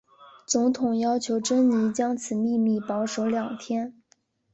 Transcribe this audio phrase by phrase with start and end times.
[0.47, 4.01] 总统要求珍妮将此秘密保守两天。